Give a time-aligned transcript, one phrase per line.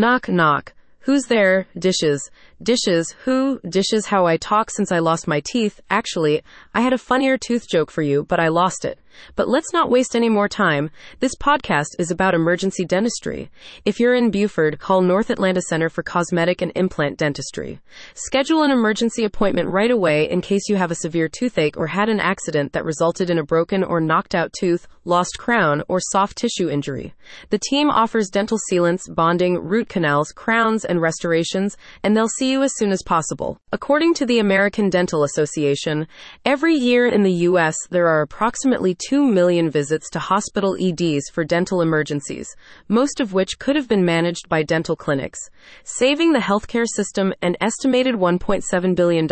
[0.00, 0.72] Knock, knock.
[1.04, 1.66] Who's there?
[1.78, 2.30] Dishes.
[2.62, 3.14] Dishes.
[3.24, 3.58] Who?
[3.66, 5.80] Dishes how I talk since I lost my teeth.
[5.88, 6.42] Actually,
[6.74, 8.98] I had a funnier tooth joke for you, but I lost it.
[9.34, 10.90] But let's not waste any more time.
[11.18, 13.50] This podcast is about emergency dentistry.
[13.84, 17.80] If you're in Buford, call North Atlanta Center for Cosmetic and Implant Dentistry.
[18.14, 22.08] Schedule an emergency appointment right away in case you have a severe toothache or had
[22.08, 26.36] an accident that resulted in a broken or knocked out tooth, lost crown, or soft
[26.36, 27.14] tissue injury.
[27.48, 32.62] The team offers dental sealants, bonding, root canals, crowns, and restorations, and they'll see you
[32.62, 33.58] as soon as possible.
[33.72, 36.06] According to the American Dental Association,
[36.44, 41.44] every year in the U.S., there are approximately 2 million visits to hospital EDs for
[41.44, 42.48] dental emergencies,
[42.88, 45.38] most of which could have been managed by dental clinics,
[45.84, 49.28] saving the healthcare system an estimated $1.7 billion.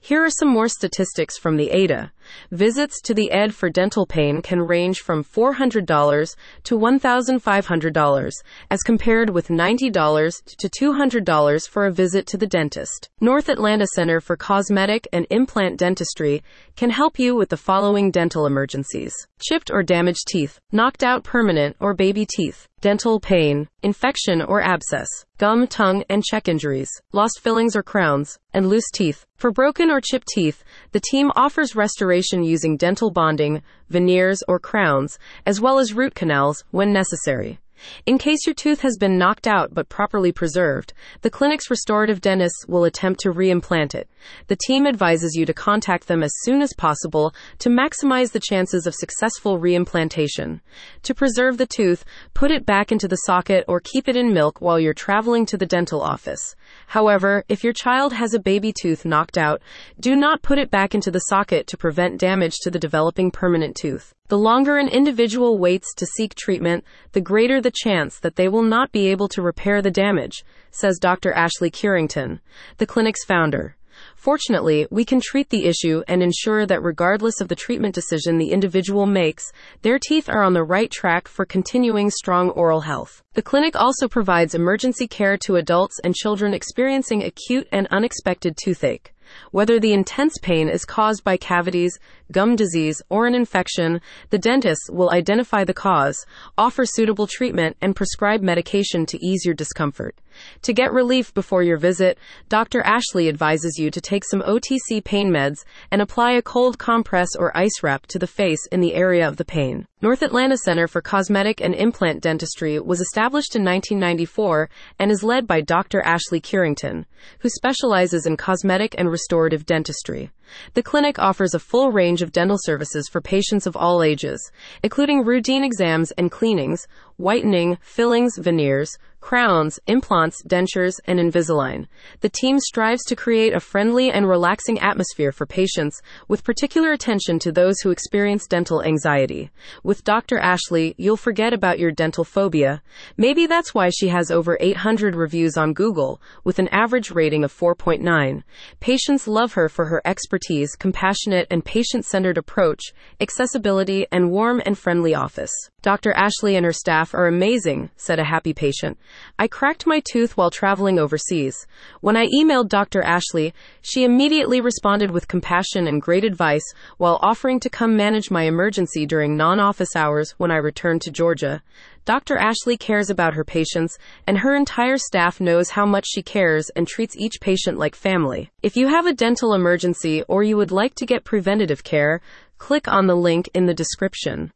[0.00, 2.12] Here are some more statistics from the ADA.
[2.50, 8.32] Visits to the ED for dental pain can range from $400 to $1,500,
[8.70, 13.08] as compared with $90 to $200 for a visit to the dentist.
[13.20, 16.42] North Atlanta Center for Cosmetic and Implant Dentistry
[16.76, 21.76] can help you with the following dental emergencies chipped or damaged teeth, knocked out permanent
[21.80, 25.08] or baby teeth, dental pain, infection or abscess,
[25.38, 29.24] gum, tongue, and cheek injuries, lost fillings or crowns, and loose teeth.
[29.36, 32.11] For broken or chipped teeth, the team offers restoration
[32.44, 37.58] using dental bonding, veneers, or crowns, as well as root canals when necessary.
[38.06, 42.66] In case your tooth has been knocked out but properly preserved, the clinic's restorative dentists
[42.68, 44.08] will attempt to reimplant it.
[44.46, 48.86] The team advises you to contact them as soon as possible to maximize the chances
[48.86, 50.60] of successful reimplantation.
[51.02, 54.60] To preserve the tooth, put it back into the socket or keep it in milk
[54.60, 56.54] while you're traveling to the dental office.
[56.86, 59.60] However, if your child has a baby tooth knocked out,
[59.98, 63.76] do not put it back into the socket to prevent damage to the developing permanent
[63.76, 64.14] tooth.
[64.32, 68.62] The longer an individual waits to seek treatment, the greater the chance that they will
[68.62, 71.34] not be able to repair the damage, says Dr.
[71.34, 72.40] Ashley Curington,
[72.78, 73.76] the clinic's founder.
[74.16, 78.52] Fortunately, we can treat the issue and ensure that regardless of the treatment decision the
[78.52, 79.52] individual makes,
[79.82, 83.22] their teeth are on the right track for continuing strong oral health.
[83.34, 89.12] The clinic also provides emergency care to adults and children experiencing acute and unexpected toothache.
[89.50, 91.98] Whether the intense pain is caused by cavities,
[92.30, 94.00] gum disease, or an infection,
[94.30, 96.26] the dentist will identify the cause,
[96.56, 100.16] offer suitable treatment, and prescribe medication to ease your discomfort.
[100.62, 102.82] To get relief before your visit, Dr.
[102.82, 107.56] Ashley advises you to take some OTC pain meds and apply a cold compress or
[107.56, 109.86] ice wrap to the face in the area of the pain.
[110.02, 115.46] North Atlanta Center for Cosmetic and Implant Dentistry was established in 1994 and is led
[115.46, 116.02] by Dr.
[116.02, 117.04] Ashley Curington,
[117.38, 120.32] who specializes in cosmetic and restorative dentistry.
[120.74, 124.50] The clinic offers a full range of dental services for patients of all ages,
[124.82, 131.86] including routine exams and cleanings, whitening, fillings, veneers, crowns, implants, dentures, and Invisalign.
[132.20, 137.38] The team strives to create a friendly and relaxing atmosphere for patients, with particular attention
[137.38, 139.50] to those who experience dental anxiety.
[139.82, 140.38] With Dr.
[140.38, 142.82] Ashley, you'll forget about your dental phobia.
[143.16, 147.52] Maybe that's why she has over 800 reviews on Google, with an average rating of
[147.56, 148.42] 4.9.
[148.80, 154.76] Patients love her for her expertise, compassionate and patient centered approach, accessibility, and warm and
[154.76, 155.52] friendly office.
[155.82, 156.12] Dr.
[156.12, 158.96] Ashley and her staff are amazing, said a happy patient.
[159.36, 161.66] I cracked my tooth while traveling overseas.
[162.00, 163.02] When I emailed Dr.
[163.02, 166.62] Ashley, she immediately responded with compassion and great advice
[166.98, 171.10] while offering to come manage my emergency during non office hours when I returned to
[171.10, 171.62] Georgia.
[172.04, 172.36] Dr.
[172.36, 173.96] Ashley cares about her patients,
[174.26, 178.50] and her entire staff knows how much she cares and treats each patient like family.
[178.62, 182.20] If you have a dental emergency or you would like to get preventative care,
[182.58, 184.50] click on the link in the description.